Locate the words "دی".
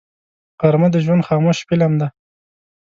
1.99-2.07